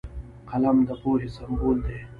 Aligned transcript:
قلم 0.51 0.77
د 0.87 0.89
پوهې 1.01 1.27
سمبول 1.35 1.77
دی 1.85 1.97